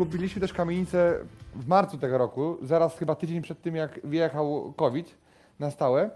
Kupiliśmy 0.00 0.40
też 0.40 0.52
kamienicę 0.52 1.18
w 1.54 1.68
marcu 1.68 1.98
tego 1.98 2.18
roku, 2.18 2.58
zaraz 2.62 2.98
chyba 2.98 3.14
tydzień 3.14 3.42
przed 3.42 3.62
tym, 3.62 3.76
jak 3.76 4.00
wyjechał 4.04 4.72
COVID 4.76 5.14
na 5.58 5.70
stałe. 5.70 6.10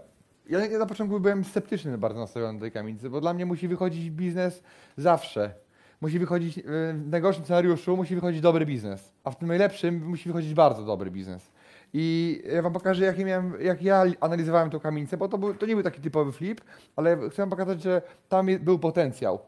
Ja 0.49 0.79
na 0.79 0.85
początku 0.85 1.19
byłem 1.19 1.43
sceptyczny 1.43 1.97
bardzo 1.97 2.19
nastawiony 2.19 2.59
do 2.59 2.61
tej 2.61 2.71
kamienicy, 2.71 3.09
bo 3.09 3.21
dla 3.21 3.33
mnie 3.33 3.45
musi 3.45 3.67
wychodzić 3.67 4.11
biznes 4.11 4.63
zawsze. 4.97 5.53
Musi 6.01 6.19
wychodzić, 6.19 6.57
yy, 6.57 6.63
w 6.93 7.07
najgorszym 7.09 7.43
scenariuszu 7.43 7.97
musi 7.97 8.15
wychodzić 8.15 8.41
dobry 8.41 8.65
biznes, 8.65 9.13
a 9.23 9.31
w 9.31 9.37
tym 9.37 9.47
najlepszym 9.47 10.05
musi 10.05 10.29
wychodzić 10.29 10.53
bardzo 10.53 10.83
dobry 10.83 11.11
biznes. 11.11 11.51
I 11.93 12.41
ja 12.53 12.61
Wam 12.61 12.73
pokażę, 12.73 13.05
jak, 13.05 13.17
miałem, 13.17 13.53
jak 13.61 13.81
ja 13.81 14.03
analizowałem 14.19 14.69
tą 14.69 14.79
kamienicę, 14.79 15.17
bo 15.17 15.27
to, 15.27 15.37
był, 15.37 15.53
to 15.53 15.65
nie 15.65 15.73
był 15.73 15.83
taki 15.83 16.01
typowy 16.01 16.31
flip, 16.31 16.61
ale 16.95 17.29
chcę 17.29 17.41
Wam 17.41 17.49
pokazać, 17.49 17.81
że 17.81 18.01
tam 18.29 18.47
był 18.59 18.79
potencjał. 18.79 19.39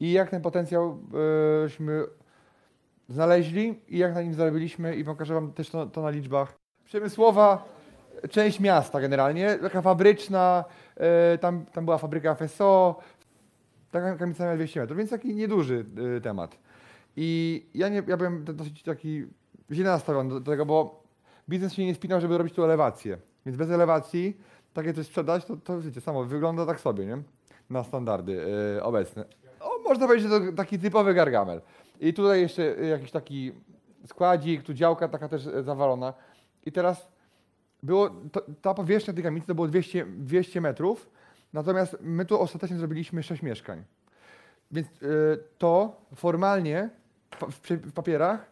I 0.00 0.12
jak 0.12 0.30
ten 0.30 0.42
potencjał 0.42 0.98
yy, 1.12 2.23
znaleźli 3.08 3.80
i 3.88 3.98
jak 3.98 4.14
na 4.14 4.22
nim 4.22 4.34
zarobiliśmy 4.34 4.96
i 4.96 5.04
pokażę 5.04 5.34
Wam 5.34 5.52
też 5.52 5.70
to, 5.70 5.86
to 5.86 6.02
na 6.02 6.10
liczbach. 6.10 6.54
Przemysłowa, 6.84 7.68
część 8.30 8.60
miasta 8.60 9.00
generalnie, 9.00 9.58
taka 9.62 9.82
fabryczna, 9.82 10.64
e, 10.96 11.38
tam, 11.38 11.66
tam 11.66 11.84
była 11.84 11.98
fabryka 11.98 12.34
FSO, 12.34 13.00
taka 13.90 14.16
kamienica 14.16 14.44
miała 14.44 14.56
200 14.56 14.80
metrów, 14.80 14.98
więc 14.98 15.10
taki 15.10 15.34
nieduży 15.34 15.84
e, 16.16 16.20
temat. 16.20 16.58
I 17.16 17.62
ja, 17.74 17.88
nie, 17.88 18.02
ja 18.06 18.16
byłem 18.16 18.44
dosyć 18.44 18.82
taki 18.82 19.26
źle 19.70 19.84
nastawiony 19.84 20.30
do, 20.30 20.40
do 20.40 20.50
tego, 20.50 20.66
bo 20.66 21.02
biznes 21.48 21.72
się 21.72 21.86
nie 21.86 21.94
spinał, 21.94 22.20
żeby 22.20 22.38
robić 22.38 22.54
tu 22.54 22.64
elewację. 22.64 23.18
Więc 23.46 23.58
bez 23.58 23.70
elewacji 23.70 24.36
takie 24.74 24.94
coś 24.94 25.06
sprzedać, 25.06 25.44
to, 25.44 25.56
to 25.56 25.80
wiecie, 25.80 26.00
samo 26.00 26.24
wygląda 26.24 26.66
tak 26.66 26.80
sobie, 26.80 27.06
nie? 27.06 27.18
Na 27.70 27.84
standardy 27.84 28.46
e, 28.76 28.82
obecne. 28.82 29.24
O, 29.60 29.78
można 29.84 30.06
powiedzieć, 30.06 30.30
że 30.30 30.40
to 30.40 30.52
taki 30.52 30.78
typowy 30.78 31.14
gargamel. 31.14 31.60
I 32.00 32.14
tutaj 32.14 32.40
jeszcze 32.40 32.62
jakiś 32.62 33.10
taki 33.10 33.52
składzik, 34.06 34.62
tu 34.62 34.74
działka 34.74 35.08
taka 35.08 35.28
też 35.28 35.42
zawalona. 35.42 36.14
I 36.66 36.72
teraz 36.72 37.08
było, 37.82 38.10
to, 38.32 38.42
ta 38.62 38.74
powierzchnia 38.74 39.14
tej 39.14 39.22
kamienicy 39.22 39.46
to 39.46 39.54
było 39.54 39.68
200, 39.68 40.06
200 40.06 40.60
metrów, 40.60 41.10
natomiast 41.52 41.96
my 42.00 42.24
tu 42.24 42.40
ostatecznie 42.40 42.76
zrobiliśmy 42.76 43.22
6 43.22 43.42
mieszkań. 43.42 43.84
Więc 44.70 44.86
e, 44.88 44.90
to 45.58 45.96
formalnie 46.14 46.90
w, 47.50 47.70
w 47.70 47.92
papierach 47.92 48.50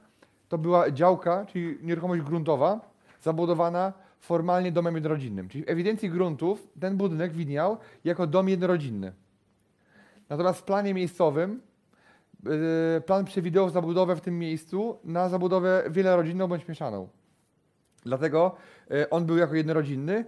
to 0.49 0.59
była 0.59 0.91
działka, 0.91 1.47
czyli 1.47 1.79
nieruchomość 1.83 2.23
gruntowa, 2.23 2.81
zabudowana 3.23 3.93
formalnie 4.21 4.73
domem 4.73 4.95
jednorodzinnym. 4.95 5.49
Czyli 5.49 5.65
w 5.65 5.69
ewidencji 5.69 6.11
gruntów 6.11 6.69
ten 6.81 6.97
budynek 6.97 7.33
widniał 7.33 7.77
jako 8.05 8.27
dom 8.27 8.49
jednorodzinny. 8.49 9.13
Natomiast 10.29 10.61
w 10.61 10.63
planie 10.63 10.95
miejscowym 10.95 11.61
plan 13.07 13.25
przewidywał 13.25 13.71
zabudowę 13.71 14.17
w 14.17 14.21
tym 14.21 14.39
miejscu 14.39 14.99
na 15.05 15.29
zabudowę 15.29 15.85
wielorodzinną 15.91 16.49
bądź 16.49 16.69
mieszaną. 16.69 17.09
Dlatego 18.05 18.57
yy, 18.91 19.11
on 19.11 19.27
był 19.27 19.37
jako 19.37 19.55
jednorodzinny 19.55 20.25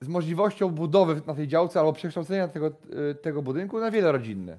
z 0.00 0.08
możliwością 0.08 0.68
budowy 0.68 1.22
na 1.26 1.34
tej 1.34 1.48
działce 1.48 1.80
albo 1.80 1.92
przekształcenia 1.92 2.48
tego, 2.48 2.66
yy, 2.66 3.14
tego 3.14 3.42
budynku 3.42 3.80
na 3.80 3.90
wielorodzinny. 3.90 4.58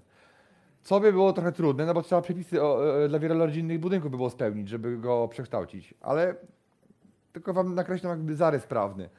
Co 0.84 1.00
by 1.00 1.12
było 1.12 1.34
trochę 1.34 1.52
trudne, 1.52 1.86
no 1.86 1.94
bo 1.94 2.02
trzeba 2.02 2.22
przepisy 2.22 2.64
o, 2.64 2.80
dla 3.10 3.20
wielorodzinnych 3.20 3.80
budynków 3.80 4.12
by 4.12 4.18
było 4.18 4.30
spełnić, 4.30 4.70
żeby 4.70 4.98
go 4.98 5.28
przekształcić. 5.28 5.94
Ale 6.02 6.36
tylko 7.34 7.54
wam 7.54 7.76
nakreślam 7.76 8.12
jakby 8.12 8.36
zarys 8.36 8.68
prawny. 8.68 9.10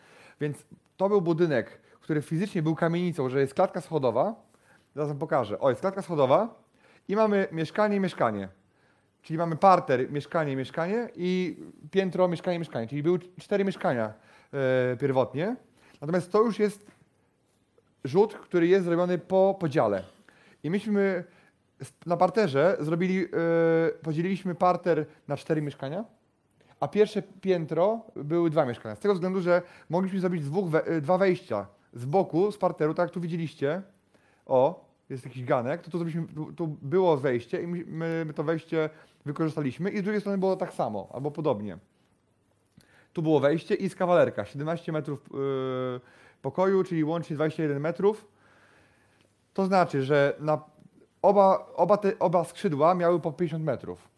Więc 0.40 0.64
to 0.96 1.08
był 1.08 1.20
budynek, 1.20 1.80
który 2.00 2.22
fizycznie 2.22 2.62
był 2.62 2.74
kamienicą, 2.74 3.28
że 3.28 3.40
jest 3.40 3.54
klatka 3.54 3.80
schodowa. 3.80 4.34
Zaraz 4.94 5.08
wam 5.08 5.18
pokażę. 5.18 5.60
O, 5.60 5.70
jest 5.70 5.80
klatka 5.80 6.02
schodowa 6.02 6.61
i 7.08 7.16
mamy 7.16 7.48
mieszkanie, 7.52 8.00
mieszkanie. 8.00 8.48
Czyli 9.22 9.38
mamy 9.38 9.56
parter, 9.56 10.12
mieszkanie, 10.12 10.56
mieszkanie 10.56 11.08
i 11.16 11.56
piętro, 11.90 12.28
mieszkanie, 12.28 12.58
mieszkanie. 12.58 12.88
Czyli 12.88 13.02
były 13.02 13.18
cztery 13.40 13.64
mieszkania 13.64 14.12
e, 14.52 14.96
pierwotnie. 14.96 15.56
Natomiast 16.00 16.32
to 16.32 16.42
już 16.42 16.58
jest 16.58 16.86
rzut, 18.04 18.34
który 18.34 18.66
jest 18.66 18.84
zrobiony 18.84 19.18
po 19.18 19.56
podziale. 19.60 20.04
I 20.62 20.70
myśmy 20.70 21.24
na 22.06 22.16
parterze 22.16 22.76
zrobili, 22.80 23.24
e, 23.24 23.28
podzieliliśmy 24.02 24.54
parter 24.54 25.06
na 25.28 25.36
cztery 25.36 25.62
mieszkania, 25.62 26.04
a 26.80 26.88
pierwsze 26.88 27.22
piętro 27.22 28.00
były 28.16 28.50
dwa 28.50 28.66
mieszkania. 28.66 28.96
Z 28.96 29.00
tego 29.00 29.14
względu, 29.14 29.40
że 29.40 29.62
mogliśmy 29.90 30.20
zrobić 30.20 30.44
dwóch 30.44 30.68
we, 30.70 30.86
e, 30.86 31.00
dwa 31.00 31.18
wejścia 31.18 31.66
z 31.92 32.04
boku, 32.04 32.52
z 32.52 32.58
parteru, 32.58 32.94
tak 32.94 33.04
jak 33.04 33.14
tu 33.14 33.20
widzieliście. 33.20 33.82
O, 34.46 34.91
jest 35.12 35.24
jakiś 35.24 35.44
ganek, 35.44 35.82
to 35.82 35.90
tu, 35.90 35.98
zrobiliśmy, 35.98 36.26
tu, 36.56 36.66
było 36.82 37.16
wejście 37.16 37.62
i 37.62 37.66
my, 37.66 37.84
my, 38.24 38.34
to 38.34 38.44
wejście 38.44 38.90
wykorzystaliśmy 39.24 39.90
i 39.90 39.98
z 39.98 40.02
drugiej 40.02 40.20
strony 40.20 40.38
było 40.38 40.56
tak 40.56 40.72
samo, 40.72 41.08
albo 41.12 41.30
podobnie. 41.30 41.78
Tu 43.12 43.22
było 43.22 43.40
wejście 43.40 43.74
i 43.74 43.88
z 43.88 43.94
kawalerka, 43.94 44.44
17 44.44 44.92
metrów 44.92 45.28
yy, 45.32 46.00
pokoju, 46.42 46.84
czyli 46.84 47.04
łącznie 47.04 47.36
21 47.36 47.80
metrów. 47.80 48.26
To 49.54 49.66
znaczy, 49.66 50.02
że 50.02 50.36
na 50.40 50.64
oba, 51.22 51.66
oba, 51.74 51.96
te, 51.96 52.18
oba 52.18 52.44
skrzydła 52.44 52.94
miały 52.94 53.20
po 53.20 53.32
50 53.32 53.64
metrów. 53.64 54.08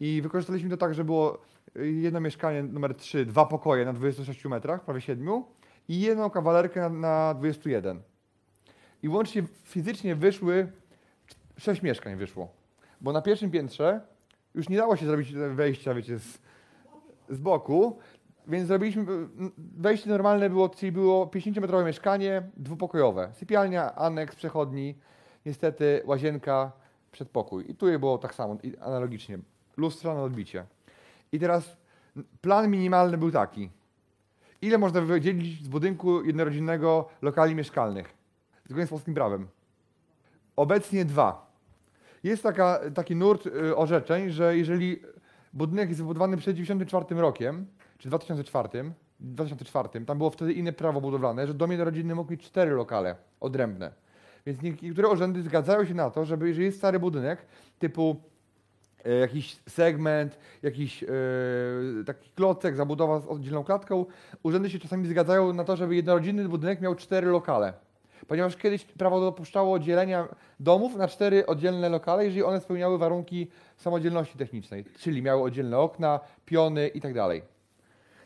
I 0.00 0.22
wykorzystaliśmy 0.22 0.70
to 0.70 0.76
tak, 0.76 0.94
że 0.94 1.04
było 1.04 1.38
y, 1.76 1.90
jedno 1.90 2.20
mieszkanie 2.20 2.62
numer 2.62 2.94
3, 2.94 3.26
dwa 3.26 3.46
pokoje 3.46 3.84
na 3.84 3.92
26 3.92 4.44
metrach, 4.44 4.84
prawie 4.84 5.00
7 5.00 5.44
i 5.88 6.00
jedną 6.00 6.30
kawalerkę 6.30 6.80
na, 6.80 6.88
na 6.88 7.34
21. 7.34 8.02
I 9.04 9.08
łącznie 9.08 9.42
fizycznie 9.62 10.14
wyszły 10.14 10.72
6 11.56 11.82
mieszkań 11.82 12.16
wyszło. 12.16 12.48
Bo 13.00 13.12
na 13.12 13.22
pierwszym 13.22 13.50
piętrze 13.50 14.00
już 14.54 14.68
nie 14.68 14.76
dało 14.76 14.96
się 14.96 15.06
zrobić 15.06 15.32
wejścia, 15.32 15.94
wiecie, 15.94 16.18
z, 16.18 16.38
z 17.28 17.38
boku, 17.38 17.98
więc 18.46 18.68
zrobiliśmy, 18.68 19.06
wejście 19.76 20.10
normalne 20.10 20.50
było, 20.50 20.68
czyli 20.68 20.92
było 20.92 21.26
50-metrowe 21.26 21.84
mieszkanie, 21.84 22.42
dwupokojowe. 22.56 23.32
Sypialnia, 23.32 23.94
aneks, 23.94 24.36
przechodni, 24.36 24.94
niestety 25.46 26.02
łazienka, 26.04 26.72
przedpokój. 27.12 27.70
I 27.70 27.74
tu 27.74 27.88
je 27.88 27.98
było 27.98 28.18
tak 28.18 28.34
samo, 28.34 28.56
analogicznie. 28.80 29.38
Lustra 29.76 30.14
na 30.14 30.22
odbicie. 30.22 30.64
I 31.32 31.38
teraz 31.38 31.76
plan 32.40 32.70
minimalny 32.70 33.18
był 33.18 33.30
taki. 33.30 33.70
Ile 34.62 34.78
można 34.78 35.00
wydzielić 35.00 35.64
z 35.64 35.68
budynku 35.68 36.24
jednorodzinnego 36.24 37.08
lokali 37.22 37.54
mieszkalnych? 37.54 38.23
Zgodnie 38.68 38.86
z 38.86 38.90
polskim 38.90 39.14
prawem. 39.14 39.48
Obecnie 40.56 41.04
dwa. 41.04 41.54
Jest 42.24 42.42
taka, 42.42 42.80
taki 42.94 43.16
nurt 43.16 43.46
y, 43.46 43.76
orzeczeń, 43.76 44.30
że 44.30 44.56
jeżeli 44.56 45.02
budynek 45.52 45.88
jest 45.88 46.00
wybudowany 46.00 46.36
przed 46.36 46.56
1994 46.56 47.20
rokiem, 47.20 47.66
czy 47.98 48.08
2004, 48.08 48.92
2004, 49.20 50.04
tam 50.04 50.18
było 50.18 50.30
wtedy 50.30 50.52
inne 50.52 50.72
prawo 50.72 51.00
budowlane, 51.00 51.46
że 51.46 51.54
dom 51.54 51.70
jednorodzinny 51.70 52.14
mógł 52.14 52.30
mieć 52.30 52.42
cztery 52.42 52.70
lokale 52.70 53.16
odrębne. 53.40 53.92
Więc 54.46 54.62
niektóre 54.62 55.08
urzędy 55.08 55.42
zgadzają 55.42 55.84
się 55.84 55.94
na 55.94 56.10
to, 56.10 56.24
żeby 56.24 56.48
jeżeli 56.48 56.66
jest 56.66 56.78
stary 56.78 56.98
budynek, 56.98 57.46
typu 57.78 58.16
e, 59.04 59.14
jakiś 59.14 59.56
segment, 59.68 60.38
jakiś 60.62 61.02
e, 61.02 61.08
taki 62.06 62.30
klocek, 62.30 62.76
zabudowa 62.76 63.20
z 63.20 63.26
oddzielną 63.26 63.64
klatką, 63.64 64.06
urzędy 64.42 64.70
się 64.70 64.78
czasami 64.78 65.08
zgadzają 65.08 65.52
na 65.52 65.64
to, 65.64 65.76
żeby 65.76 65.96
jednorodzinny 65.96 66.48
budynek 66.48 66.80
miał 66.80 66.94
cztery 66.94 67.26
lokale. 67.26 67.72
Ponieważ 68.28 68.56
kiedyś 68.56 68.84
prawo 68.84 69.20
dopuszczało 69.20 69.78
dzielenia 69.78 70.28
domów 70.60 70.96
na 70.96 71.08
cztery 71.08 71.46
oddzielne 71.46 71.88
lokale, 71.88 72.24
jeżeli 72.24 72.42
one 72.42 72.60
spełniały 72.60 72.98
warunki 72.98 73.50
samodzielności 73.76 74.38
technicznej, 74.38 74.84
czyli 74.98 75.22
miały 75.22 75.42
oddzielne 75.42 75.78
okna, 75.78 76.20
piony 76.44 76.88
i 76.88 77.00
tak. 77.00 77.14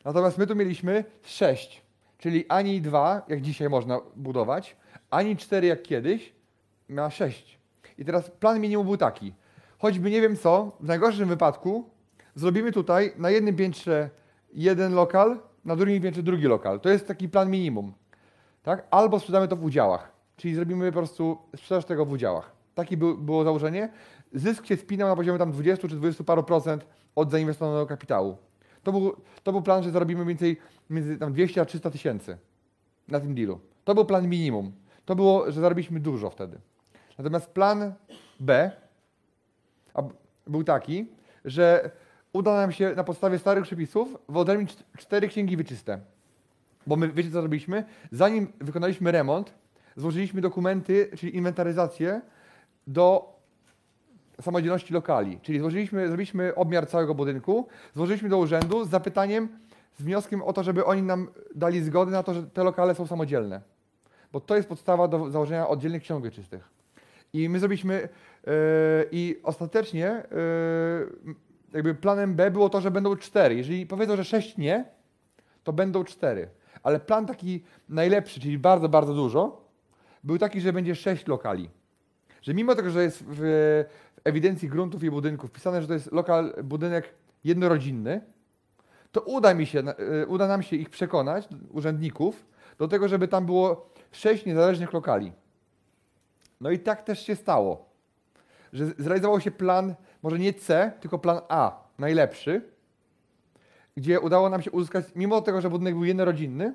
Natomiast 0.04 0.38
my 0.38 0.46
tu 0.46 0.56
mieliśmy 0.56 1.04
sześć, 1.22 1.82
czyli 2.18 2.44
ani 2.48 2.80
dwa, 2.80 3.22
jak 3.28 3.40
dzisiaj 3.40 3.68
można 3.68 4.00
budować, 4.16 4.76
ani 5.10 5.36
cztery 5.36 5.66
jak 5.66 5.82
kiedyś, 5.82 6.32
na 6.88 7.10
sześć. 7.10 7.58
I 7.98 8.04
teraz 8.04 8.30
plan 8.30 8.60
minimum 8.60 8.86
był 8.86 8.96
taki. 8.96 9.34
Choćby 9.78 10.10
nie 10.10 10.20
wiem 10.20 10.36
co, 10.36 10.76
w 10.80 10.86
najgorszym 10.86 11.28
wypadku 11.28 11.90
zrobimy 12.34 12.72
tutaj 12.72 13.12
na 13.16 13.30
jednym 13.30 13.56
piętrze 13.56 14.10
jeden 14.52 14.94
lokal, 14.94 15.38
na 15.64 15.76
drugim 15.76 16.02
piętrze 16.02 16.22
drugi 16.22 16.44
lokal. 16.44 16.80
To 16.80 16.88
jest 16.88 17.08
taki 17.08 17.28
plan 17.28 17.50
minimum. 17.50 17.92
Tak? 18.68 18.86
Albo 18.90 19.20
sprzedamy 19.20 19.48
to 19.48 19.56
w 19.56 19.64
udziałach. 19.64 20.12
Czyli 20.36 20.54
zrobimy 20.54 20.92
po 20.92 20.98
prostu 20.98 21.38
sprzedaż 21.56 21.84
tego 21.84 22.04
w 22.04 22.12
udziałach. 22.12 22.52
Takie 22.74 22.96
był, 22.96 23.18
było 23.18 23.44
założenie. 23.44 23.92
Zysk 24.32 24.66
się 24.66 24.76
spinał 24.76 25.08
na 25.08 25.16
poziomie 25.16 25.38
tam 25.38 25.52
20 25.52 25.88
czy 25.88 25.96
20 25.96 26.24
paru 26.24 26.42
procent 26.42 26.86
od 27.14 27.30
zainwestowanego 27.30 27.86
kapitału. 27.86 28.36
To 28.82 28.92
był, 28.92 29.16
to 29.42 29.52
był 29.52 29.62
plan, 29.62 29.82
że 29.82 29.90
zarobimy 29.90 30.24
więcej 30.24 30.56
między 30.90 31.18
tam 31.18 31.32
200 31.32 31.60
a 31.60 31.64
300 31.64 31.90
tysięcy 31.90 32.38
na 33.08 33.20
tym 33.20 33.34
dealu. 33.34 33.60
To 33.84 33.94
był 33.94 34.04
plan 34.04 34.28
minimum. 34.28 34.72
To 35.04 35.16
było, 35.16 35.52
że 35.52 35.60
zarobiliśmy 35.60 36.00
dużo 36.00 36.30
wtedy. 36.30 36.58
Natomiast 37.18 37.50
plan 37.50 37.92
B 38.40 38.70
był 40.46 40.64
taki, 40.64 41.06
że 41.44 41.90
uda 42.32 42.56
nam 42.56 42.72
się 42.72 42.94
na 42.94 43.04
podstawie 43.04 43.38
starych 43.38 43.64
przepisów 43.64 44.16
wyodrębnić 44.28 44.74
cz- 44.74 44.82
cztery 44.98 45.28
księgi 45.28 45.56
wieczyste. 45.56 46.00
Bo 46.88 46.96
my, 46.96 47.08
wiecie 47.08 47.30
co 47.30 47.40
zrobiliśmy? 47.40 47.84
Zanim 48.12 48.52
wykonaliśmy 48.60 49.12
remont, 49.12 49.54
złożyliśmy 49.96 50.40
dokumenty, 50.40 51.10
czyli 51.16 51.36
inwentaryzację 51.36 52.20
do 52.86 53.36
samodzielności 54.40 54.94
lokali. 54.94 55.38
Czyli 55.42 55.58
złożyliśmy, 55.58 56.06
zrobiliśmy 56.06 56.54
obmiar 56.54 56.86
całego 56.86 57.14
budynku, 57.14 57.66
złożyliśmy 57.94 58.28
do 58.28 58.38
urzędu 58.38 58.84
z 58.84 58.90
zapytaniem, 58.90 59.48
z 59.98 60.02
wnioskiem 60.02 60.42
o 60.42 60.52
to, 60.52 60.62
żeby 60.62 60.84
oni 60.84 61.02
nam 61.02 61.28
dali 61.54 61.82
zgodę 61.82 62.12
na 62.12 62.22
to, 62.22 62.34
że 62.34 62.42
te 62.42 62.64
lokale 62.64 62.94
są 62.94 63.06
samodzielne. 63.06 63.60
Bo 64.32 64.40
to 64.40 64.56
jest 64.56 64.68
podstawa 64.68 65.08
do 65.08 65.30
założenia 65.30 65.68
oddzielnych 65.68 66.02
ksiąg 66.02 66.24
wieczystych. 66.24 66.68
I 67.32 67.48
my 67.48 67.58
zrobiliśmy 67.58 67.94
yy, 68.46 68.52
i 69.12 69.40
ostatecznie 69.42 70.22
yy, 71.26 71.34
jakby 71.72 71.94
planem 71.94 72.34
B 72.34 72.50
było 72.50 72.68
to, 72.68 72.80
że 72.80 72.90
będą 72.90 73.16
cztery. 73.16 73.54
Jeżeli 73.54 73.86
powiedzą, 73.86 74.16
że 74.16 74.24
sześć 74.24 74.56
nie, 74.56 74.84
to 75.64 75.72
będą 75.72 76.04
cztery. 76.04 76.48
Ale 76.82 77.00
plan 77.00 77.26
taki 77.26 77.64
najlepszy, 77.88 78.40
czyli 78.40 78.58
bardzo, 78.58 78.88
bardzo 78.88 79.14
dużo, 79.14 79.64
był 80.24 80.38
taki, 80.38 80.60
że 80.60 80.72
będzie 80.72 80.94
sześć 80.94 81.26
lokali. 81.26 81.70
Że 82.42 82.54
mimo 82.54 82.74
tego, 82.74 82.90
że 82.90 83.02
jest 83.02 83.24
w, 83.24 83.26
w 83.30 83.84
ewidencji 84.24 84.68
gruntów 84.68 85.02
i 85.02 85.10
budynków 85.10 85.50
wpisane, 85.50 85.82
że 85.82 85.88
to 85.88 85.94
jest 85.94 86.12
lokal, 86.12 86.54
budynek 86.64 87.14
jednorodzinny, 87.44 88.20
to 89.12 89.20
uda, 89.20 89.54
mi 89.54 89.66
się, 89.66 89.82
y, 90.22 90.26
uda 90.26 90.48
nam 90.48 90.62
się 90.62 90.76
ich 90.76 90.90
przekonać, 90.90 91.48
urzędników, 91.70 92.46
do 92.78 92.88
tego, 92.88 93.08
żeby 93.08 93.28
tam 93.28 93.46
było 93.46 93.90
sześć 94.12 94.46
niezależnych 94.46 94.92
lokali. 94.92 95.32
No 96.60 96.70
i 96.70 96.78
tak 96.78 97.02
też 97.02 97.26
się 97.26 97.36
stało, 97.36 97.88
że 98.72 98.86
zrealizował 98.86 99.40
się 99.40 99.50
plan, 99.50 99.94
może 100.22 100.38
nie 100.38 100.52
C, 100.52 100.92
tylko 101.00 101.18
plan 101.18 101.40
A, 101.48 101.84
najlepszy, 101.98 102.62
gdzie 103.98 104.20
udało 104.20 104.48
nam 104.48 104.62
się 104.62 104.70
uzyskać, 104.70 105.04
mimo 105.16 105.40
tego, 105.40 105.60
że 105.60 105.70
budynek 105.70 105.94
był 105.94 106.04
jednorodzinny, 106.04 106.74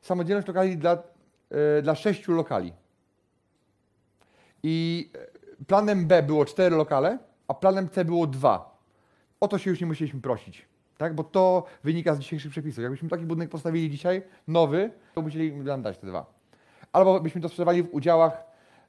samodzielność 0.00 0.48
lokali 0.48 0.76
dla, 0.76 0.98
y, 1.78 1.82
dla 1.82 1.94
sześciu 1.94 2.32
lokali. 2.32 2.72
I 4.62 5.10
e, 5.58 5.64
planem 5.66 6.06
B 6.06 6.22
było 6.22 6.44
cztery 6.44 6.76
lokale, 6.76 7.18
a 7.48 7.54
planem 7.54 7.88
C 7.88 8.04
było 8.04 8.26
dwa. 8.26 8.78
O 9.40 9.48
to 9.48 9.58
się 9.58 9.70
już 9.70 9.80
nie 9.80 9.86
musieliśmy 9.86 10.20
prosić, 10.20 10.66
tak? 10.98 11.14
Bo 11.14 11.24
to 11.24 11.64
wynika 11.84 12.14
z 12.14 12.18
dzisiejszych 12.18 12.50
przepisów. 12.50 12.82
Jakbyśmy 12.82 13.08
taki 13.08 13.24
budynek 13.24 13.50
postawili 13.50 13.90
dzisiaj, 13.90 14.22
nowy, 14.48 14.90
to 15.14 15.22
musieli 15.22 15.52
nam 15.52 15.82
dać 15.82 15.98
te 15.98 16.06
dwa. 16.06 16.26
Albo 16.92 17.20
byśmy 17.20 17.40
to 17.40 17.48
sprzedawali 17.48 17.82
w 17.82 17.94
udziałach 17.94 18.44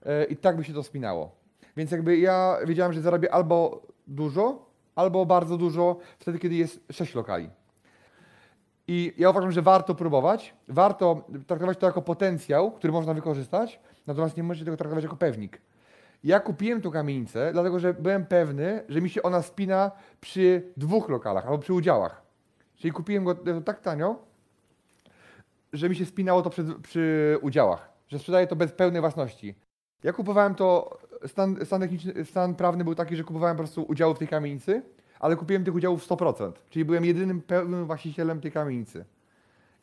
e, 0.05 0.23
i 0.23 0.37
tak 0.37 0.57
by 0.57 0.63
się 0.63 0.73
to 0.73 0.83
spinało. 0.83 1.31
Więc 1.77 1.91
jakby 1.91 2.17
ja 2.17 2.57
wiedziałem, 2.65 2.93
że 2.93 3.01
zarobię 3.01 3.33
albo 3.33 3.81
dużo, 4.07 4.65
albo 4.95 5.25
bardzo 5.25 5.57
dużo 5.57 5.97
wtedy, 6.19 6.39
kiedy 6.39 6.55
jest 6.55 6.79
sześć 6.91 7.15
lokali. 7.15 7.49
I 8.87 9.13
ja 9.17 9.29
uważam, 9.29 9.51
że 9.51 9.61
warto 9.61 9.95
próbować, 9.95 10.53
warto 10.67 11.27
traktować 11.47 11.77
to 11.77 11.85
jako 11.85 12.01
potencjał, 12.01 12.71
który 12.71 12.93
można 12.93 13.13
wykorzystać, 13.13 13.79
natomiast 14.07 14.37
nie 14.37 14.43
możecie 14.43 14.65
tego 14.65 14.77
traktować 14.77 15.03
jako 15.03 15.15
pewnik. 15.15 15.61
Ja 16.23 16.39
kupiłem 16.39 16.81
tą 16.81 16.91
kamienicę, 16.91 17.49
dlatego 17.53 17.79
że 17.79 17.93
byłem 17.93 18.25
pewny, 18.25 18.83
że 18.89 19.01
mi 19.01 19.09
się 19.09 19.23
ona 19.23 19.41
spina 19.41 19.91
przy 20.21 20.71
dwóch 20.77 21.09
lokalach 21.09 21.45
albo 21.45 21.57
przy 21.57 21.73
udziałach. 21.73 22.21
Czyli 22.75 22.91
kupiłem 22.91 23.23
go 23.23 23.31
e, 23.31 23.61
tak 23.61 23.81
tanio, 23.81 24.15
że 25.73 25.89
mi 25.89 25.95
się 25.95 26.05
spinało 26.05 26.41
to 26.41 26.49
przy, 26.49 26.65
przy 26.83 27.37
udziałach, 27.41 27.89
że 28.07 28.19
sprzedaję 28.19 28.47
to 28.47 28.55
bez 28.55 28.71
pełnej 28.71 29.01
własności. 29.01 29.55
Ja 30.03 30.13
kupowałem 30.13 30.55
to, 30.55 30.97
stan, 31.27 31.65
stan, 31.65 31.89
stan 32.23 32.55
prawny 32.55 32.83
był 32.83 32.95
taki, 32.95 33.15
że 33.15 33.23
kupowałem 33.23 33.57
po 33.57 33.63
prostu 33.63 33.83
udziały 33.83 34.15
w 34.15 34.19
tej 34.19 34.27
kamienicy, 34.27 34.81
ale 35.19 35.35
kupiłem 35.35 35.63
tych 35.63 35.75
udziałów 35.75 36.07
100%, 36.07 36.51
czyli 36.69 36.85
byłem 36.85 37.05
jedynym 37.05 37.41
pełnym 37.41 37.85
właścicielem 37.85 38.41
tej 38.41 38.51
kamienicy. 38.51 39.05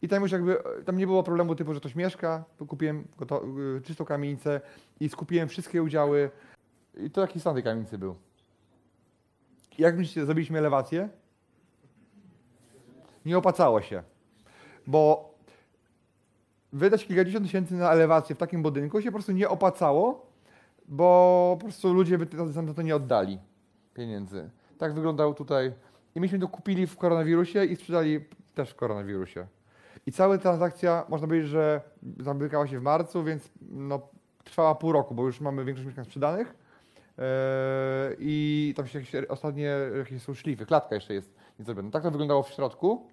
I 0.02 0.08
tam 0.08 0.22
już 0.22 0.32
jakby, 0.32 0.58
tam 0.84 0.96
nie 0.96 1.06
było 1.06 1.22
problemu 1.22 1.54
typu, 1.54 1.74
że 1.74 1.80
ktoś 1.80 1.94
mieszka, 1.94 2.44
kupiłem 2.68 3.04
y, 3.76 3.80
czystą 3.82 4.04
kamienicę 4.04 4.60
i 5.00 5.08
skupiłem 5.08 5.48
wszystkie 5.48 5.82
udziały. 5.82 6.30
I 6.96 7.10
to 7.10 7.20
jaki 7.20 7.40
stan 7.40 7.54
tej 7.54 7.62
kamienicy 7.62 7.98
był? 7.98 8.14
Jak 9.78 9.96
myślicie, 9.96 10.24
zrobiliśmy 10.24 10.58
elewację? 10.58 11.08
Nie 13.26 13.38
opłacało 13.38 13.82
się, 13.82 14.02
bo 14.86 15.34
wydać 16.72 17.06
kilkadziesiąt 17.06 17.46
tysięcy 17.46 17.74
na 17.74 17.92
elewację 17.92 18.34
w 18.34 18.38
takim 18.38 18.62
budynku 18.62 19.00
się 19.00 19.08
po 19.08 19.12
prostu 19.12 19.32
nie 19.32 19.48
opłacało, 19.48 20.26
bo 20.88 21.56
po 21.60 21.64
prostu 21.64 21.94
ludzie 21.94 22.18
by 22.18 22.52
za 22.52 22.62
to 22.74 22.82
nie 22.82 22.96
oddali 22.96 23.38
pieniędzy. 23.94 24.50
Tak 24.78 24.94
wyglądał 24.94 25.34
tutaj. 25.34 25.72
I 26.14 26.20
myśmy 26.20 26.38
to 26.38 26.48
kupili 26.48 26.86
w 26.86 26.96
koronawirusie 26.96 27.64
i 27.64 27.76
sprzedali 27.76 28.20
też 28.54 28.70
w 28.70 28.74
koronawirusie. 28.74 29.46
I 30.06 30.12
cała 30.12 30.38
transakcja, 30.38 31.04
można 31.08 31.26
powiedzieć, 31.26 31.48
że 31.50 31.80
zamykała 32.20 32.66
się 32.66 32.80
w 32.80 32.82
marcu, 32.82 33.24
więc 33.24 33.50
no, 33.70 34.08
trwała 34.44 34.74
pół 34.74 34.92
roku, 34.92 35.14
bo 35.14 35.26
już 35.26 35.40
mamy 35.40 35.64
większość 35.64 35.86
mieszkań 35.86 36.04
sprzedanych. 36.04 36.54
Eee, 37.18 38.16
I 38.18 38.74
tam 38.76 38.86
się 38.86 38.98
jakieś 38.98 39.14
ostatnie 39.28 39.70
jakieś 39.98 40.22
są 40.22 40.34
szlify, 40.34 40.66
klatka 40.66 40.94
jeszcze 40.94 41.14
jest 41.14 41.34
nie 41.58 41.64
zrobiona. 41.64 41.90
Tak 41.90 42.02
to 42.02 42.10
wyglądało 42.10 42.42
w 42.42 42.48
środku. 42.48 43.06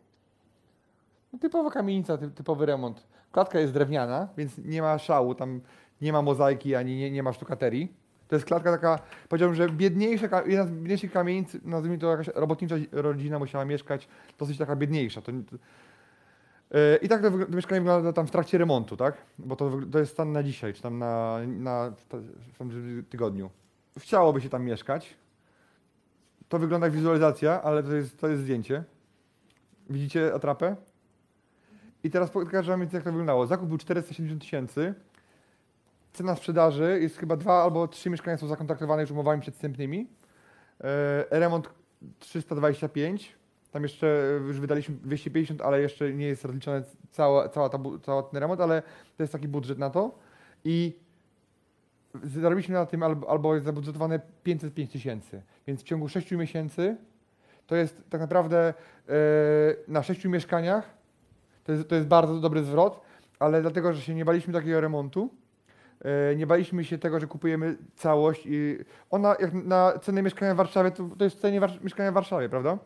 No, 1.33 1.39
typowa 1.39 1.71
kamienica, 1.71 2.17
ty, 2.17 2.31
typowy 2.31 2.65
remont. 2.65 3.07
Klatka 3.31 3.59
jest 3.59 3.73
drewniana, 3.73 4.27
więc 4.37 4.57
nie 4.57 4.81
ma 4.81 4.97
szału, 4.97 5.35
tam 5.35 5.61
nie 6.01 6.13
ma 6.13 6.21
mozaiki 6.21 6.75
ani 6.75 6.97
nie, 6.97 7.11
nie 7.11 7.23
ma 7.23 7.33
sztukaterii. 7.33 7.93
To 8.31 8.35
jest 8.35 8.45
klatka 8.45 8.71
taka, 8.71 8.99
powiedziałbym, 9.29 9.55
że 9.55 9.69
biedniejsza, 9.69 10.43
jedna 10.45 10.65
z 10.65 10.71
biedniejszych 10.71 11.11
kamienic, 11.11 11.57
nazwijmy 11.63 11.97
to 11.97 12.11
jakaś 12.11 12.27
robotnicza 12.27 12.75
rodzina 12.91 13.39
musiała 13.39 13.65
mieszkać, 13.65 14.07
dosyć 14.39 14.57
taka 14.57 14.75
biedniejsza. 14.75 15.21
To, 15.21 15.31
Yy, 15.31 16.97
I 17.01 17.07
tak 17.07 17.21
to, 17.21 17.31
to 17.31 17.55
mieszkanie 17.55 17.81
wygląda 17.81 18.13
tam 18.13 18.27
w 18.27 18.31
trakcie 18.31 18.57
remontu, 18.57 18.97
tak? 18.97 19.17
Bo 19.39 19.55
to, 19.55 19.71
to 19.91 19.99
jest 19.99 20.11
stan 20.11 20.31
na 20.31 20.43
dzisiaj, 20.43 20.73
czy 20.73 20.81
tam 20.81 20.99
na, 20.99 21.39
na 21.47 21.91
w 22.53 22.57
tam 22.57 22.71
tygodniu. 23.09 23.49
Chciałoby 23.99 24.41
się 24.41 24.49
tam 24.49 24.63
mieszkać. 24.63 25.15
To 26.49 26.59
wygląda 26.59 26.87
jak 26.87 26.93
wizualizacja, 26.93 27.61
ale 27.61 27.83
to 27.83 27.95
jest, 27.95 28.19
to 28.19 28.27
jest 28.27 28.41
zdjęcie. 28.41 28.83
Widzicie 29.89 30.33
atrapę? 30.33 30.75
I 32.03 32.09
teraz 32.09 32.29
pokażę 32.29 32.71
wam, 32.71 32.81
jak 32.81 32.91
to 32.91 33.11
wyglądało. 33.11 33.47
Zakup 33.47 33.67
był 33.67 33.77
470 33.77 34.41
tysięcy. 34.41 34.93
Cena 36.13 36.35
sprzedaży 36.35 36.99
jest 37.01 37.17
chyba 37.17 37.35
dwa 37.35 37.63
albo 37.63 37.87
trzy 37.87 38.09
mieszkania 38.09 38.37
są 38.37 38.47
zakontraktowane 38.47 39.01
już 39.01 39.11
umowami 39.11 39.41
przedwstępnymi. 39.41 39.97
Yy, 39.99 40.87
remont 41.29 41.69
325. 42.19 43.35
Tam 43.71 43.83
jeszcze 43.83 44.39
już 44.47 44.59
wydaliśmy 44.59 44.95
250, 44.95 45.61
ale 45.61 45.81
jeszcze 45.81 46.13
nie 46.13 46.25
jest 46.25 46.45
rozliczony 46.45 46.83
cała, 47.11 47.49
cała 47.49 47.69
ta, 47.69 47.79
cały 48.03 48.23
ten 48.23 48.39
remont, 48.39 48.61
ale 48.61 48.81
to 49.17 49.23
jest 49.23 49.33
taki 49.33 49.47
budżet 49.47 49.77
na 49.77 49.89
to. 49.89 50.11
I 50.65 50.99
zarobiliśmy 52.23 52.75
na 52.75 52.85
tym 52.85 53.03
albo, 53.03 53.29
albo 53.29 53.53
jest 53.53 53.65
zabudżetowane 53.65 54.19
505 54.43 54.91
tysięcy. 54.91 55.41
Więc 55.67 55.81
w 55.81 55.83
ciągu 55.83 56.09
6 56.09 56.31
miesięcy 56.31 56.97
to 57.67 57.75
jest 57.75 58.01
tak 58.09 58.21
naprawdę 58.21 58.73
e, 59.09 59.13
na 59.87 60.03
6 60.03 60.25
mieszkaniach 60.25 61.01
to 61.63 61.71
jest, 61.71 61.89
to 61.89 61.95
jest 61.95 62.07
bardzo 62.07 62.39
dobry 62.39 62.63
zwrot, 62.63 63.01
ale 63.39 63.61
dlatego, 63.61 63.93
że 63.93 64.01
się 64.01 64.15
nie 64.15 64.25
baliśmy 64.25 64.53
takiego 64.53 64.81
remontu, 64.81 65.29
e, 65.29 65.40
nie 66.37 66.47
baliśmy 66.47 66.85
się 66.85 66.97
tego, 66.97 67.19
że 67.19 67.27
kupujemy 67.27 67.77
całość 67.95 68.41
i 68.45 68.77
ona 69.09 69.35
jak 69.39 69.53
na 69.53 69.93
cenę 70.01 70.21
mieszkania 70.21 70.53
w 70.53 70.57
Warszawie, 70.57 70.91
to, 70.91 71.09
to 71.17 71.23
jest 71.23 71.41
cenie 71.41 71.61
mieszkania 71.83 72.11
w 72.11 72.13
Warszawie, 72.13 72.49
prawda? 72.49 72.77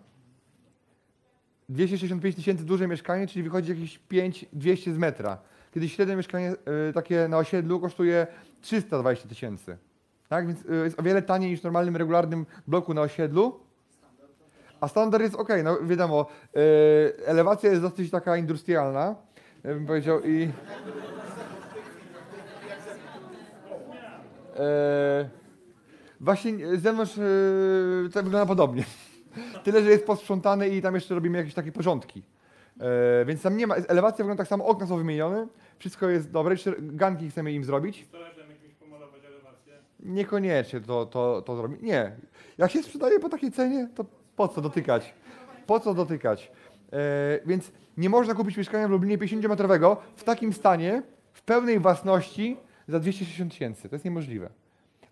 265 1.69 2.35
tysięcy 2.35 2.65
duże 2.65 2.87
mieszkanie, 2.87 3.27
czyli 3.27 3.43
wychodzi 3.43 3.69
jakieś 3.69 3.99
5 3.99 4.45
200 4.53 4.93
z 4.93 4.97
metra. 4.97 5.37
Kiedy 5.73 5.89
średnie 5.89 6.15
mieszkanie 6.15 6.55
y, 6.89 6.93
takie 6.93 7.27
na 7.27 7.37
osiedlu 7.37 7.79
kosztuje 7.79 8.27
320 8.61 9.29
tysięcy. 9.29 9.77
Tak, 10.29 10.47
więc 10.47 10.65
y, 10.65 10.83
jest 10.83 10.99
o 10.99 11.03
wiele 11.03 11.21
taniej 11.21 11.51
niż 11.51 11.61
w 11.61 11.63
normalnym, 11.63 11.95
regularnym 11.95 12.45
bloku 12.67 12.93
na 12.93 13.01
osiedlu. 13.01 13.59
A 14.81 14.87
standard 14.87 15.23
jest 15.23 15.35
ok, 15.35 15.49
no 15.63 15.77
wiadomo, 15.81 16.25
elewacja 17.25 17.69
jest 17.69 17.81
dosyć 17.81 18.11
taka 18.11 18.37
industrialna, 18.37 19.15
bym 19.63 19.85
powiedział 19.85 20.21
i... 20.23 20.51
E, 24.55 25.29
właśnie 26.19 26.77
z 26.77 26.81
zewnątrz 26.81 27.17
e, 27.17 27.21
to 28.13 28.23
wygląda 28.23 28.45
podobnie. 28.45 28.83
Tyle, 29.63 29.83
że 29.83 29.89
jest 29.89 30.05
posprzątane 30.05 30.69
i 30.69 30.81
tam 30.81 30.95
jeszcze 30.95 31.15
robimy 31.15 31.37
jakieś 31.37 31.53
takie 31.53 31.71
porządki. 31.71 32.23
E, 32.79 33.25
więc 33.25 33.41
tam 33.41 33.57
nie 33.57 33.67
ma, 33.67 33.75
elewacja 33.75 34.17
wygląda 34.17 34.41
tak 34.41 34.47
samo, 34.47 34.65
okna 34.65 34.87
są 34.87 34.97
wymienione, 34.97 35.47
wszystko 35.79 36.09
jest 36.09 36.31
dobre, 36.31 36.53
jeszcze 36.53 36.73
ganki 36.79 37.29
chcemy 37.29 37.51
im 37.51 37.63
zrobić. 37.63 37.99
Pistoletem 37.99 38.49
jakimś 38.49 38.73
pomalować 38.73 39.21
elewację. 39.25 39.73
niekoniecznie 39.99 40.81
to, 40.81 41.05
to, 41.05 41.41
to 41.41 41.55
zrobi. 41.55 41.77
Nie. 41.81 42.15
Jak 42.57 42.71
się 42.71 42.83
sprzedaje 42.83 43.19
po 43.19 43.29
takiej 43.29 43.51
cenie, 43.51 43.89
to 43.95 44.05
po 44.35 44.47
co 44.47 44.61
dotykać? 44.61 45.13
Po 45.67 45.79
co 45.79 45.93
dotykać? 45.93 46.51
E, 46.93 47.39
więc 47.45 47.71
nie 47.97 48.09
można 48.09 48.33
kupić 48.33 48.57
mieszkania 48.57 48.87
w 48.87 48.91
Lublinie 48.91 49.17
50-metrowego 49.17 49.97
w 50.15 50.23
takim 50.23 50.53
stanie, 50.53 51.03
w 51.33 51.41
pełnej 51.41 51.79
własności 51.79 52.57
za 52.87 52.99
260 52.99 53.51
tysięcy. 53.51 53.89
To 53.89 53.95
jest 53.95 54.05
niemożliwe. 54.05 54.49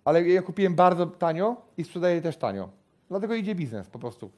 Ale 0.05 0.27
ja 0.27 0.41
kupiłem 0.41 0.75
bardzo 0.75 1.05
tanio 1.05 1.61
i 1.77 1.83
sprzedaję 1.83 2.21
też 2.21 2.37
tanio. 2.37 2.69
Dlatego 3.09 3.33
idzie 3.33 3.55
biznes 3.55 3.87
po 3.87 3.99
prostu. 3.99 4.31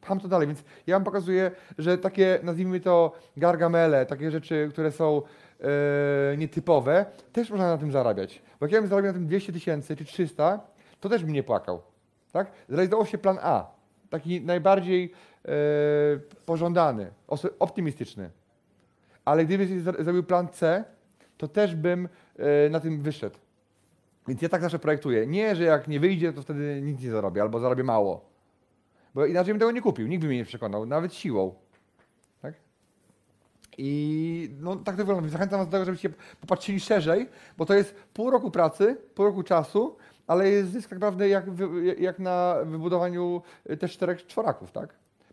Pcham 0.00 0.20
to 0.20 0.28
dalej, 0.28 0.46
więc 0.46 0.64
ja 0.86 0.96
wam 0.96 1.04
pokazuję, 1.04 1.50
że 1.78 1.98
takie, 1.98 2.38
nazwijmy 2.42 2.80
to 2.80 3.12
gargamele, 3.36 4.06
takie 4.06 4.30
rzeczy, 4.30 4.68
które 4.72 4.92
są 4.92 5.22
e, 5.60 6.36
nietypowe, 6.36 7.06
też 7.32 7.50
można 7.50 7.66
na 7.66 7.78
tym 7.78 7.92
zarabiać. 7.92 8.42
Bo 8.60 8.66
jak 8.66 8.72
ja 8.72 8.80
bym 8.80 8.90
zarobił 8.90 9.06
na 9.06 9.12
tym 9.12 9.26
200 9.26 9.52
tysięcy 9.52 9.96
czy 9.96 10.04
300, 10.04 10.60
to 11.00 11.08
też 11.08 11.24
bym 11.24 11.32
nie 11.32 11.42
płakał. 11.42 11.82
Tak? 12.32 12.50
Zrealizował 12.68 13.06
się 13.06 13.18
plan 13.18 13.38
A, 13.42 13.66
taki 14.10 14.40
najbardziej 14.40 15.12
e, 15.44 15.50
pożądany, 16.46 17.10
optymistyczny. 17.58 18.30
Ale 19.24 19.44
gdyby 19.44 19.80
zrobił 19.80 20.22
plan 20.22 20.48
C, 20.48 20.84
to 21.36 21.48
też 21.48 21.74
bym 21.74 22.08
e, 22.36 22.70
na 22.70 22.80
tym 22.80 23.02
wyszedł. 23.02 23.38
Więc 24.28 24.42
ja 24.42 24.48
tak 24.48 24.62
zawsze 24.62 24.78
projektuję. 24.78 25.26
Nie, 25.26 25.56
że 25.56 25.64
jak 25.64 25.88
nie 25.88 26.00
wyjdzie, 26.00 26.32
to 26.32 26.42
wtedy 26.42 26.80
nic 26.82 27.00
nie 27.02 27.10
zarobię, 27.10 27.42
albo 27.42 27.60
zarobię 27.60 27.84
mało. 27.84 28.24
Bo 29.14 29.26
inaczej 29.26 29.54
bym 29.54 29.58
tego 29.58 29.72
nie 29.72 29.82
kupił, 29.82 30.06
nikt 30.06 30.22
by 30.22 30.28
mnie 30.28 30.36
nie 30.36 30.44
przekonał, 30.44 30.86
nawet 30.86 31.14
siłą. 31.14 31.54
Tak? 32.42 32.54
I 33.78 34.50
no, 34.60 34.76
tak 34.76 34.96
to 34.96 35.04
wygląda. 35.04 35.28
Zachęcam 35.28 35.58
Was 35.58 35.68
do 35.68 35.72
tego, 35.72 35.84
żebyście 35.84 36.10
popatrzyli 36.40 36.80
szerzej, 36.80 37.28
bo 37.56 37.66
to 37.66 37.74
jest 37.74 37.94
pół 38.14 38.30
roku 38.30 38.50
pracy, 38.50 38.96
pół 39.14 39.24
roku 39.24 39.42
czasu, 39.42 39.96
ale 40.26 40.50
jest 40.50 40.70
zysk 40.70 40.90
tak 40.90 40.98
naprawdę 40.98 41.28
jak, 41.28 41.44
jak 41.98 42.18
na 42.18 42.56
wybudowaniu 42.64 43.42
y, 43.70 43.76
też 43.76 43.92
czterech 43.92 44.26
czworaków, 44.26 44.72
tak? 44.72 44.88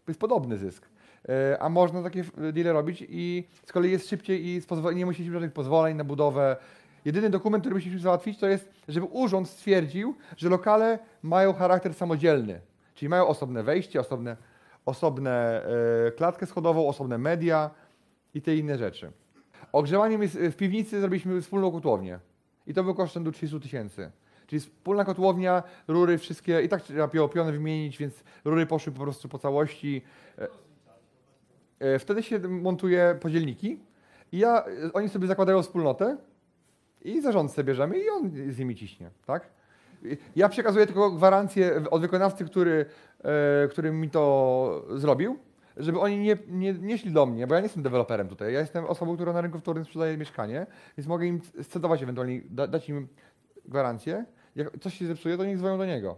To 0.05 0.12
jest 0.12 0.20
podobny 0.20 0.58
zysk. 0.58 0.86
E, 1.29 1.57
A 1.59 1.69
można 1.69 2.03
takie 2.03 2.23
deale 2.53 2.73
robić 2.73 3.05
i 3.09 3.47
z 3.65 3.71
kolei 3.71 3.91
jest 3.91 4.09
szybciej 4.09 4.45
i 4.45 4.61
nie 4.95 5.05
musieliśmy 5.05 5.33
żadnych 5.33 5.53
pozwoleń 5.53 5.97
na 5.97 6.03
budowę. 6.03 6.57
Jedyny 7.05 7.29
dokument, 7.29 7.61
który 7.61 7.75
musieliśmy 7.75 8.01
załatwić, 8.01 8.39
to 8.39 8.47
jest, 8.47 8.69
żeby 8.87 9.05
urząd 9.05 9.49
stwierdził, 9.49 10.15
że 10.37 10.49
lokale 10.49 10.99
mają 11.21 11.53
charakter 11.53 11.93
samodzielny. 11.93 12.61
Czyli 12.93 13.09
mają 13.09 13.27
osobne 13.27 13.63
wejście, 13.63 13.99
osobne, 13.99 14.37
osobne 14.85 15.65
e, 16.07 16.11
klatkę 16.11 16.45
schodową, 16.45 16.87
osobne 16.87 17.17
media 17.17 17.69
i 18.33 18.41
te 18.41 18.55
inne 18.55 18.77
rzeczy. 18.77 19.11
Ogrzewaniem 19.71 20.21
jest, 20.21 20.37
w 20.37 20.55
piwnicy 20.55 20.99
zrobiliśmy 20.99 21.41
wspólną 21.41 21.71
kotłownię. 21.71 22.19
I 22.67 22.73
to 22.73 22.83
był 22.83 22.95
kosztem 22.95 23.23
do 23.23 23.31
30 23.31 23.59
tysięcy. 23.59 24.11
Czyli 24.47 24.59
wspólna 24.59 25.05
kotłownia, 25.05 25.63
rury 25.87 26.17
wszystkie, 26.17 26.61
i 26.61 26.69
tak 26.69 26.81
trzeba 26.81 27.07
piony 27.07 27.51
wymienić, 27.51 27.97
więc 27.97 28.23
rury 28.45 28.65
poszły 28.65 28.93
po 28.93 29.01
prostu 29.01 29.29
po 29.29 29.39
całości. 29.39 30.01
E, 31.81 32.00
Wtedy 32.00 32.23
się 32.23 32.39
montuje 32.39 33.17
podzielniki 33.21 33.79
i 34.31 34.38
ja, 34.39 34.65
e, 34.65 34.93
oni 34.93 35.09
sobie 35.09 35.27
zakładają 35.27 35.61
wspólnotę 35.61 36.17
i 37.01 37.21
zarząd 37.21 37.51
sobie 37.51 37.63
bierzemy 37.63 38.00
i 38.00 38.09
on 38.09 38.31
z 38.50 38.59
nimi 38.59 38.75
ciśnie, 38.75 39.09
tak? 39.25 39.50
Ja 40.35 40.50
przekazuję 40.50 40.88
tylko 40.88 41.11
gwarancję 41.11 41.83
od 41.91 42.01
wykonawcy, 42.01 42.45
który, 42.45 42.85
e, 43.23 43.67
który 43.67 43.91
mi 43.91 44.09
to 44.09 44.85
zrobił, 44.95 45.39
żeby 45.77 46.00
oni 46.00 46.17
nie, 46.17 46.38
nie, 46.47 46.73
nie 46.73 46.97
szli 46.97 47.11
do 47.11 47.25
mnie, 47.25 47.47
bo 47.47 47.53
ja 47.53 47.59
nie 47.59 47.65
jestem 47.65 47.83
deweloperem 47.83 48.27
tutaj. 48.27 48.53
Ja 48.53 48.59
jestem 48.59 48.85
osobą, 48.85 49.15
która 49.15 49.33
na 49.33 49.41
rynku 49.41 49.59
wtórnym 49.59 49.85
sprzedaje 49.85 50.17
mieszkanie, 50.17 50.65
więc 50.97 51.07
mogę 51.07 51.25
im 51.25 51.41
scedować 51.61 52.03
ewentualnie, 52.03 52.41
da, 52.50 52.67
dać 52.67 52.89
im 52.89 53.07
gwarancję. 53.65 54.25
Jak 54.55 54.79
coś 54.79 54.93
się 54.97 55.07
zepsuje, 55.07 55.38
to 55.38 55.45
niech 55.45 55.57
dzwonią 55.57 55.77
do 55.77 55.85
niego. 55.85 56.15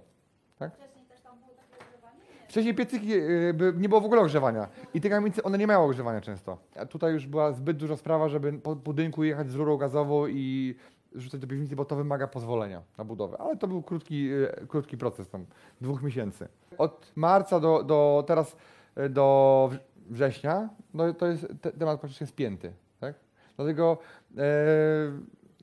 Wcześniej 0.56 1.06
też 1.06 1.22
tam 1.22 1.40
było 1.40 1.52
takie 1.56 1.86
ogrzewanie? 1.86 2.20
Nie. 2.20 2.40
Wcześniej 2.54 2.76
piecyki 2.76 3.08
by- 3.54 3.74
nie 3.78 3.90
było 3.90 4.02
w 4.02 4.06
ogóle 4.06 4.22
ogrzewania 4.22 4.68
i 4.94 5.02
te 5.02 5.10
kamienice, 5.10 5.44
one 5.44 5.58
nie 5.58 5.68
miały 5.68 5.86
ogrzewania 5.86 6.22
często. 6.22 6.58
A 6.76 6.86
tutaj 6.86 7.14
już 7.14 7.28
była 7.28 7.52
zbyt 7.52 7.78
duża 7.78 7.98
sprawa, 7.98 8.30
żeby 8.30 8.54
po 8.54 8.76
budynku 8.76 9.24
jechać 9.24 9.50
z 9.52 9.56
rurą 9.56 9.78
gazową 9.78 10.28
i 10.28 10.76
rzucać 11.16 11.42
do 11.42 11.48
piwnicy, 11.48 11.76
bo 11.76 11.86
to 11.86 11.96
wymaga 11.96 12.28
pozwolenia 12.28 12.82
na 12.98 13.04
budowę. 13.04 13.38
Ale 13.42 13.58
to 13.58 13.68
był 13.68 13.82
krótki, 13.84 14.30
e, 14.62 14.68
krótki 14.68 14.98
proces, 14.98 15.30
tam 15.30 15.46
dwóch 15.82 16.04
miesięcy. 16.04 16.48
Od 16.78 17.12
marca 17.16 17.60
do, 17.60 17.84
do 17.84 18.24
teraz, 18.28 18.56
e, 18.96 19.10
do 19.10 19.70
wrz- 19.72 19.80
września, 20.10 20.70
no 20.94 21.14
to 21.14 21.28
jest 21.28 21.48
te, 21.62 21.72
temat 21.72 22.00
praktycznie 22.00 22.28
spięty. 22.28 22.74
Tak? 23.00 23.16
Dlatego 23.56 23.98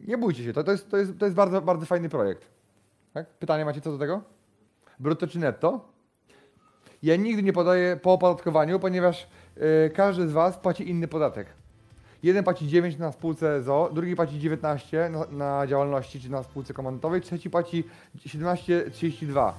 nie 0.07 0.19
bójcie 0.19 0.45
się, 0.45 0.53
to, 0.53 0.65
to, 0.65 0.73
jest, 0.73 0.91
to, 0.91 0.97
jest, 0.97 1.19
to 1.19 1.25
jest 1.25 1.37
bardzo, 1.37 1.61
bardzo 1.63 1.87
fajny 1.87 2.09
projekt. 2.09 2.47
Tak? 3.15 3.27
Pytanie 3.27 3.65
macie 3.65 3.81
co 3.81 3.93
do 3.93 3.99
tego? 3.99 4.23
Brutto 5.01 5.27
czy 5.27 5.39
netto? 5.39 5.91
Ja 7.03 7.17
nigdy 7.17 7.43
nie 7.43 7.53
podaję 7.53 7.97
po 8.03 8.13
opodatkowaniu, 8.13 8.81
ponieważ 8.81 9.27
e, 9.57 9.91
każdy 9.91 10.29
z 10.29 10.33
Was 10.33 10.59
płaci 10.59 10.91
inny 10.91 11.09
podatek. 11.09 11.47
Jeden 12.23 12.45
płaci 12.45 12.69
9 12.69 12.99
na 12.99 13.13
spółce 13.13 13.63
ZO, 13.63 13.91
drugi 13.93 14.17
płaci 14.17 14.39
19 14.39 15.11
na, 15.11 15.27
na 15.31 15.67
działalności 15.67 16.21
czy 16.21 16.31
na 16.31 16.43
spółce 16.43 16.75
komandowej, 16.75 17.21
trzeci 17.21 17.51
płaci 17.51 17.85
17,32. 18.17 19.53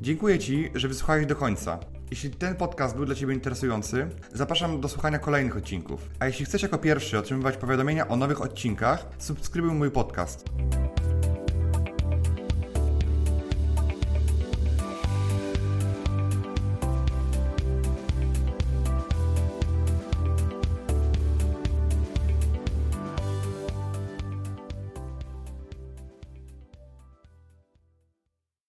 Dziękuję 0.00 0.38
Ci, 0.38 0.70
że 0.74 0.88
wysłuchałeś 0.88 1.26
do 1.26 1.36
końca. 1.36 1.78
Jeśli 2.10 2.30
ten 2.30 2.54
podcast 2.56 2.96
był 2.96 3.06
dla 3.06 3.14
Ciebie 3.14 3.34
interesujący, 3.34 4.08
zapraszam 4.32 4.80
do 4.80 4.88
słuchania 4.88 5.18
kolejnych 5.18 5.56
odcinków. 5.56 6.10
A 6.18 6.26
jeśli 6.26 6.44
chcesz 6.44 6.62
jako 6.62 6.78
pierwszy 6.78 7.18
otrzymywać 7.18 7.56
powiadomienia 7.56 8.08
o 8.08 8.16
nowych 8.16 8.42
odcinkach, 8.42 9.06
subskrybuj 9.18 9.70
mój 9.70 9.90
podcast. 9.90 10.44